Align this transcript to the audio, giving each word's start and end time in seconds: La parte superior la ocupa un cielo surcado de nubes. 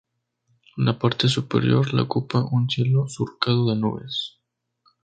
La 0.77 0.97
parte 0.97 1.27
superior 1.29 1.93
la 1.93 2.01
ocupa 2.01 2.43
un 2.51 2.67
cielo 2.67 3.07
surcado 3.07 3.69
de 3.69 3.75
nubes. 3.75 4.39